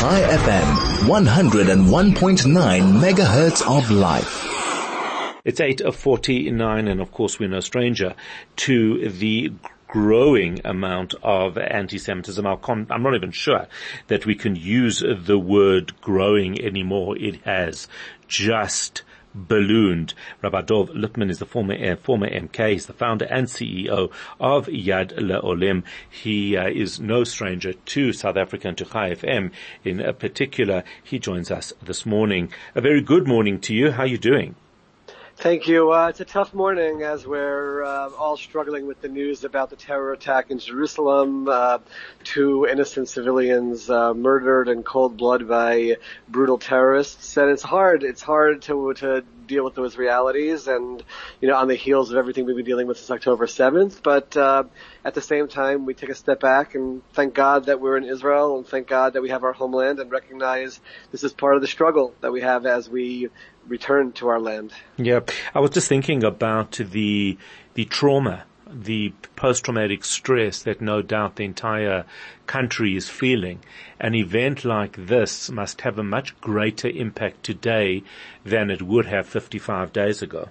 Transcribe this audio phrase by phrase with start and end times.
[0.00, 0.64] Chai FM,
[1.08, 4.46] 101.9 megahertz of life.
[5.44, 8.14] It's 8.49 and of course we're no stranger
[8.56, 9.52] to the
[9.88, 12.46] growing amount of anti-Semitism.
[12.46, 13.66] I'm not even sure
[14.06, 17.18] that we can use the word growing anymore.
[17.18, 17.86] It has
[18.26, 19.02] just
[19.34, 20.14] ballooned.
[20.42, 22.72] Rabbi Dov Lipman is the former uh, former MK.
[22.72, 25.84] He's the founder and CEO of Yad L'olim.
[26.08, 29.52] He uh, is no stranger to South Africa and to Chai FM
[29.84, 30.84] in particular.
[31.02, 32.52] He joins us this morning.
[32.74, 33.92] A very good morning to you.
[33.92, 34.54] How are you doing?
[35.40, 35.90] Thank you.
[35.90, 39.76] Uh, it's a tough morning as we're uh, all struggling with the news about the
[39.76, 41.48] terror attack in Jerusalem.
[41.48, 41.78] Uh,
[42.24, 45.96] two innocent civilians uh, murdered in cold blood by
[46.28, 48.02] brutal terrorists, and it's hard.
[48.02, 51.02] It's hard to to deal with those realities, and
[51.40, 54.02] you know, on the heels of everything we've been dealing with since October 7th.
[54.02, 54.64] But uh,
[55.04, 58.04] at the same time, we take a step back and thank God that we're in
[58.04, 61.60] Israel, and thank God that we have our homeland, and recognize this is part of
[61.60, 63.28] the struggle that we have as we
[63.66, 64.72] return to our land.
[64.96, 65.20] Yeah,
[65.54, 67.36] I was just thinking about the
[67.74, 72.04] the trauma, the post-traumatic stress that no doubt the entire
[72.46, 73.60] country is feeling.
[73.98, 78.02] An event like this must have a much greater impact today
[78.44, 80.48] than it would have 55 days ago.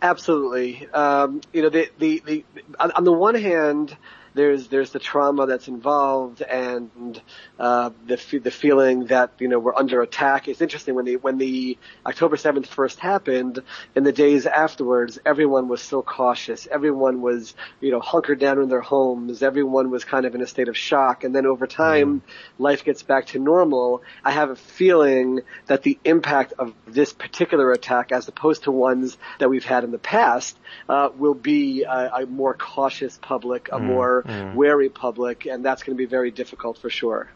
[0.00, 0.88] Absolutely.
[0.92, 2.44] Um, you know, the, the, the,
[2.78, 3.96] on the one hand,
[4.38, 7.20] there's there's the trauma that's involved and
[7.58, 10.46] uh, the the feeling that you know we're under attack.
[10.46, 13.60] It's interesting when the when the October 7th first happened,
[13.96, 16.68] in the days afterwards, everyone was so cautious.
[16.70, 19.42] Everyone was you know hunkered down in their homes.
[19.42, 21.24] Everyone was kind of in a state of shock.
[21.24, 22.22] And then over time, mm.
[22.60, 24.02] life gets back to normal.
[24.24, 29.18] I have a feeling that the impact of this particular attack, as opposed to ones
[29.40, 30.56] that we've had in the past,
[30.88, 33.82] uh, will be a, a, more cautious public, a mm.
[33.82, 34.54] more mm.
[34.54, 37.30] wary public, and that's going to be very difficult for sure.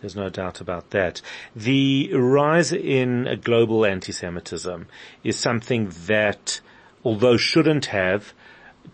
[0.00, 1.20] There's no doubt about that.
[1.56, 4.86] The rise in global anti-Semitism
[5.22, 6.60] is something that,
[7.04, 8.34] although shouldn't have,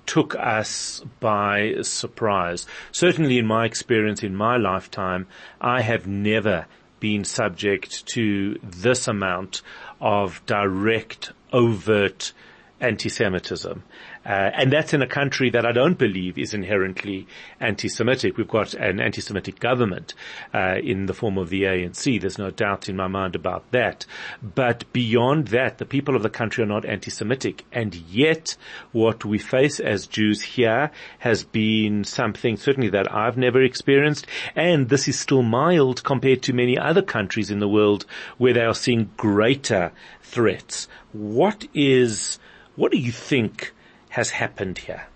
[0.07, 2.67] took us by surprise.
[2.93, 5.27] Certainly in my experience in my lifetime,
[5.61, 6.67] I have never
[7.01, 9.63] been subject to this amount
[10.01, 12.33] of direct, overt
[12.79, 13.83] anti-Semitism.
[14.31, 17.27] Uh, and that's in a country that I don't believe is inherently
[17.59, 18.37] anti-Semitic.
[18.37, 20.15] We've got an anti-Semitic government
[20.55, 22.21] uh, in the form of the ANC.
[22.21, 24.07] There's no doubt in my mind about that.
[24.41, 27.65] But beyond that, the people of the country are not anti-Semitic.
[27.73, 28.57] And yet,
[28.93, 34.29] what we face as Jews here has been something certainly that I've never experienced.
[34.55, 38.07] And this is still mild compared to many other countries in the world
[38.39, 39.91] where they are seeing greater
[40.23, 40.87] threats.
[41.11, 42.39] What is,
[42.77, 43.73] what do you think
[44.11, 45.07] has happened here?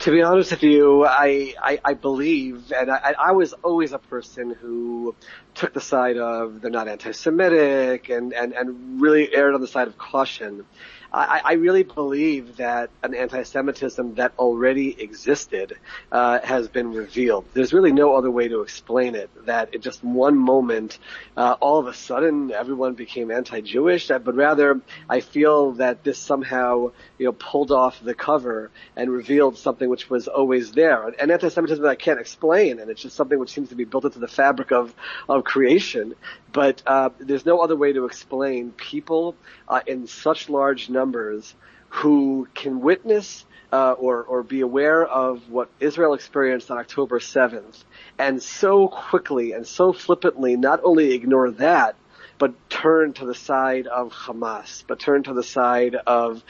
[0.00, 3.98] To be honest with you, I, I, I believe, and I, I was always a
[3.98, 5.16] person who
[5.58, 9.88] took the side of they're not anti-Semitic and, and, and really erred on the side
[9.88, 10.64] of caution.
[11.10, 15.78] I, I really believe that an anti-Semitism that already existed
[16.12, 17.46] uh, has been revealed.
[17.54, 19.30] There's really no other way to explain it.
[19.46, 20.98] That in just one moment,
[21.34, 24.08] uh, all of a sudden, everyone became anti-Jewish.
[24.08, 29.56] But rather, I feel that this somehow, you know, pulled off the cover and revealed
[29.56, 31.08] something which was always there.
[31.08, 34.04] An anti-Semitism that I can't explain, and it's just something which seems to be built
[34.04, 34.94] into the fabric of
[35.26, 36.14] of creation.
[36.52, 39.34] But uh, there's no other way to explain people
[39.66, 41.54] uh, in such large numbers
[41.88, 47.84] who can witness uh, or, or be aware of what Israel experienced on October 7th
[48.18, 51.96] and so quickly and so flippantly not only ignore that,
[52.38, 56.42] but turn to the side of Hamas, but turn to the side of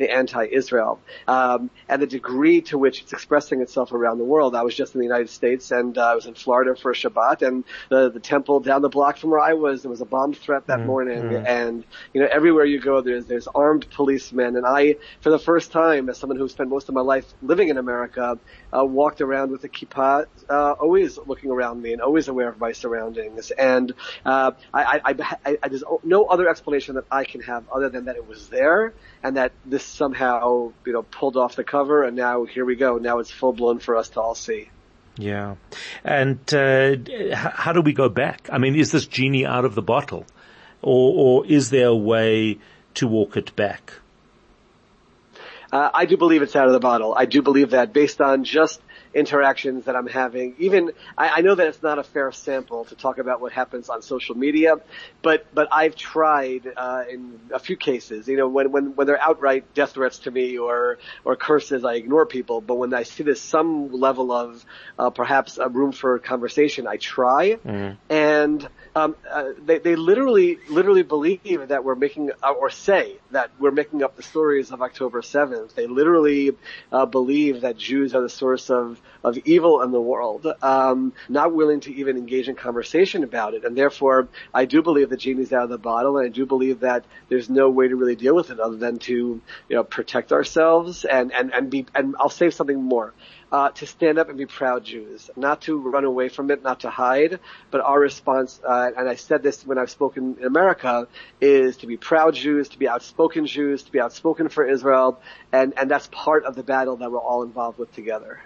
[0.00, 4.56] the anti-Israel, um, and the degree to which it's expressing itself around the world.
[4.56, 7.46] I was just in the United States, and uh, I was in Florida for Shabbat,
[7.46, 10.32] and the the temple down the block from where I was, there was a bomb
[10.32, 10.86] threat that mm-hmm.
[10.86, 11.46] morning, mm.
[11.46, 11.84] and
[12.14, 16.08] you know everywhere you go, there's there's armed policemen, and I, for the first time,
[16.08, 18.38] as someone who spent most of my life living in America,
[18.74, 22.58] uh, walked around with a kippah, uh, always looking around me and always aware of
[22.58, 23.92] my surroundings, and
[24.24, 28.06] uh, I, I, I, I, there's no other explanation that I can have other than
[28.06, 32.16] that it was there and that this somehow, you know, pulled off the cover and
[32.16, 32.96] now here we go.
[32.96, 34.70] Now it's full blown for us to all see.
[35.16, 35.56] Yeah.
[36.04, 36.96] And, uh,
[37.34, 38.48] how do we go back?
[38.52, 40.24] I mean, is this genie out of the bottle
[40.82, 42.58] or, or is there a way
[42.94, 43.94] to walk it back?
[45.72, 47.14] Uh, I do believe it's out of the bottle.
[47.16, 48.80] I do believe that based on just
[49.14, 50.54] interactions that I'm having.
[50.58, 53.88] Even I, I know that it's not a fair sample to talk about what happens
[53.88, 54.76] on social media,
[55.22, 58.28] but but I've tried uh, in a few cases.
[58.28, 61.94] You know, when when when they're outright death threats to me or or curses, I
[61.94, 62.60] ignore people.
[62.60, 64.64] But when I see there's some level of
[64.98, 67.56] uh, perhaps a room for conversation, I try.
[67.64, 67.96] Mm.
[68.08, 73.50] And um, uh, they, they literally, literally believe that we're making, uh, or say that
[73.58, 75.59] we're making up the stories of October 7th.
[75.68, 76.56] They literally
[76.92, 81.54] uh, believe that Jews are the source of, of evil in the world, um, not
[81.54, 83.64] willing to even engage in conversation about it.
[83.64, 86.80] And therefore, I do believe the genie's out of the bottle, and I do believe
[86.80, 89.12] that there's no way to really deal with it other than to,
[89.68, 93.12] you know, protect ourselves and, and, and be, and I'll say something more
[93.52, 96.80] uh, to stand up and be proud Jews, not to run away from it, not
[96.80, 101.08] to hide, but our response, uh, and I said this when I've spoken in America,
[101.40, 105.20] is to be proud Jews, to be outspoken Jews, to be outspoken for Israel,
[105.52, 108.40] and, and that's part of the battle that we're all involved with together.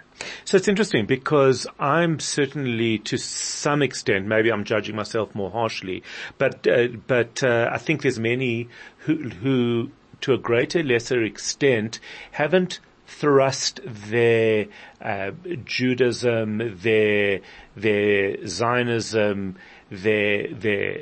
[0.45, 6.03] So it's interesting because I'm certainly to some extent, maybe I'm judging myself more harshly,
[6.37, 8.69] but, uh, but, uh, I think there's many
[8.99, 9.91] who, who
[10.21, 11.99] to a greater lesser extent
[12.31, 14.67] haven't thrust their
[15.01, 15.31] uh,
[15.63, 17.41] Judaism, their
[17.75, 19.55] their Zionism,
[19.89, 20.97] their their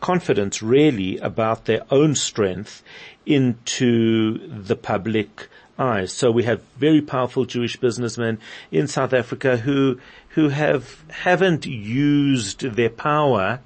[0.00, 2.82] confidence really about their own strength
[3.26, 6.06] into the public eye.
[6.06, 8.38] So we have very powerful Jewish businessmen
[8.70, 9.98] in South Africa who
[10.30, 13.60] who have haven't used their power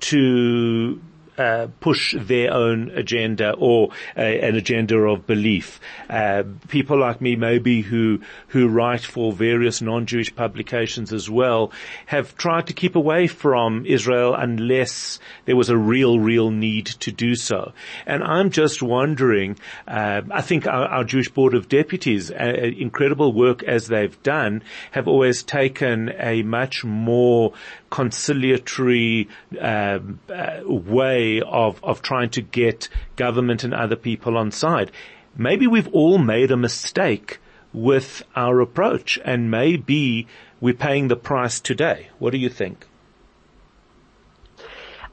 [0.00, 1.00] to
[1.40, 5.80] uh, push their own agenda or uh, an agenda of belief.
[6.10, 11.72] Uh, people like me, maybe who who write for various non-Jewish publications as well,
[12.04, 17.10] have tried to keep away from Israel unless there was a real, real need to
[17.10, 17.72] do so.
[18.04, 19.58] And I'm just wondering.
[19.88, 25.08] Uh, I think our, our, Jewish Board of Deputies, incredible work as they've done, have
[25.08, 27.54] always taken a much more
[27.90, 29.28] conciliatory
[29.60, 34.90] um, uh, way of of trying to get government and other people on side.
[35.36, 37.38] Maybe we've all made a mistake
[37.72, 40.26] with our approach, and maybe
[40.60, 42.08] we're paying the price today.
[42.18, 42.86] What do you think?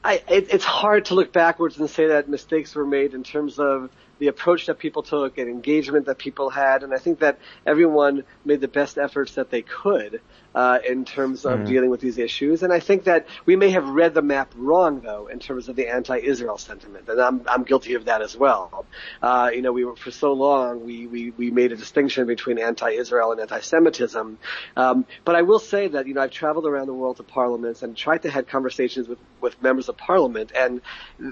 [0.04, 3.58] I, it, it's hard to look backwards and say that mistakes were made in terms
[3.58, 6.82] of the approach that people took and engagement that people had.
[6.82, 10.20] And I think that everyone made the best efforts that they could
[10.54, 11.66] uh, in terms of mm.
[11.66, 12.62] dealing with these issues.
[12.62, 15.76] And I think that we may have read the map wrong, though, in terms of
[15.76, 18.86] the anti-Israel sentiment, and I'm I'm guilty of that as well.
[19.22, 22.58] Uh, you know, we were for so long we we we made a distinction between
[22.58, 24.38] anti-Israel and anti-Semitism.
[24.76, 27.82] Um, but I will say that you know I've traveled around the world to parliaments
[27.82, 30.80] and tried to have conversations with with members of parliament, and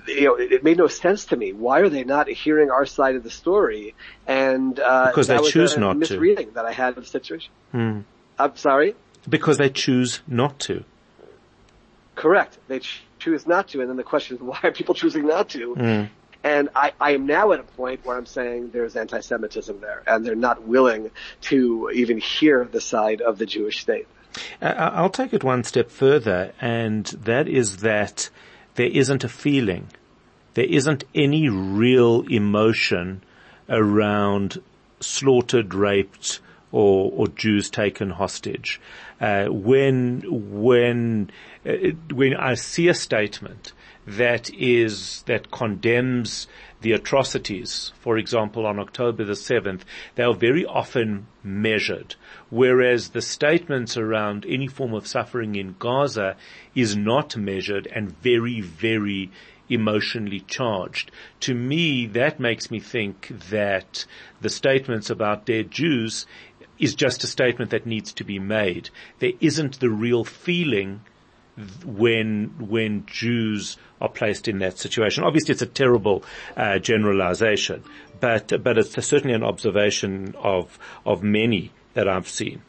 [0.07, 1.53] you know it, it made no sense to me.
[1.53, 3.95] Why are they not hearing our side of the story?
[4.27, 6.21] And uh, because they choose not misreading to.
[6.21, 7.53] Misreading that I had of the situation.
[7.73, 8.01] Hmm.
[8.39, 8.95] I'm sorry.
[9.29, 10.85] Because they choose not to.
[12.15, 12.59] Correct.
[12.69, 15.49] They ch- choose not to, and then the question is, why are people choosing not
[15.51, 15.75] to?
[15.75, 16.09] Mm.
[16.45, 20.25] And I, I am now at a point where I'm saying there's anti-Semitism there, and
[20.25, 21.11] they're not willing
[21.43, 24.07] to even hear the side of the Jewish state.
[24.63, 28.31] I'll take it one step further, and that is that
[28.77, 29.89] there isn't a feeling.
[30.57, 33.23] There isn't any real emotion
[33.69, 34.63] around
[35.01, 36.41] slaughtered, raped,
[36.73, 38.81] or, or Jews taken hostage.
[39.21, 41.31] Uh, when when
[41.67, 43.75] uh, when I see a statement
[44.07, 46.47] that is that condemns
[46.81, 49.83] the atrocities, for example, on October the 7th,
[50.15, 52.15] they are very often measured,
[52.49, 56.37] whereas the statements around any form of suffering in Gaza
[56.75, 59.31] is not measured and very, very
[59.69, 61.11] emotionally charged.
[61.41, 64.07] To me, that makes me think that
[64.41, 66.27] the statements about dead Jews
[66.79, 68.91] is just a statement that needs to be made.
[69.19, 71.01] There isn't the real feeling
[71.85, 75.25] when when Jews are placed in that situation.
[75.25, 76.23] Obviously, it's a terrible
[76.57, 77.83] uh, generalization,
[78.21, 82.61] but but it's certainly an observation of of many that I've seen.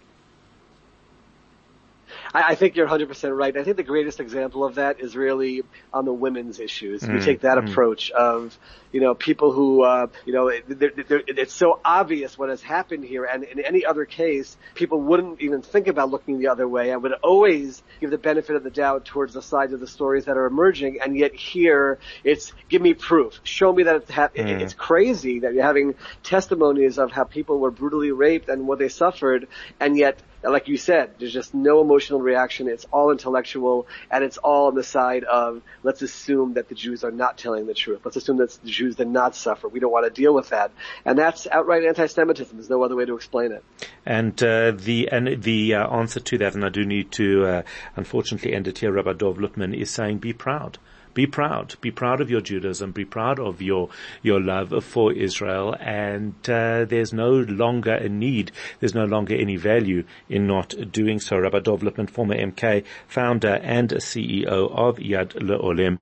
[2.38, 3.58] I, I think you're 100% right.
[3.58, 7.02] I think the greatest example of that is really on the women's issues.
[7.02, 7.68] Mm, we take that mm.
[7.68, 8.58] approach of,
[8.92, 13.06] you know, people who, uh, you know, they're, they're, it's so obvious what has happened
[13.06, 13.26] here.
[13.26, 16.94] And in any other case, people wouldn't even think about looking the other way.
[16.94, 20.26] I would always give the benefit of the doubt towards the sides of the stories
[20.26, 21.00] that are emerging.
[21.04, 23.40] And yet here, it's give me proof.
[23.44, 24.58] Show me that it's happening.
[24.58, 24.62] Mm.
[24.62, 28.90] It's crazy that you're having testimonies of how people were brutally raped and what they
[28.90, 29.48] suffered.
[29.80, 32.68] And yet like you said, there's just no emotional reaction.
[32.68, 37.04] It's all intellectual and it's all on the side of let's assume that the Jews
[37.04, 38.02] are not telling the truth.
[38.04, 39.68] Let's assume that the Jews did not suffer.
[39.68, 40.72] We don't want to deal with that.
[41.06, 42.56] And that's outright anti-Semitism.
[42.58, 43.64] There's no other way to explain it.
[44.06, 47.62] And uh, the and the uh, answer to that, and I do need to uh,
[47.96, 50.78] unfortunately end it here, Rabbi Dov Lipman is saying, be proud.
[51.14, 51.76] Be proud.
[51.82, 52.92] Be proud of your Judaism.
[52.92, 53.90] Be proud of your
[54.22, 55.76] your love for Israel.
[55.80, 58.52] And uh, there's no longer a need.
[58.80, 61.38] There's no longer any value in not doing so.
[61.38, 65.96] Rabbi Dov Lipman, former MK, founder and CEO of Yad L'olim.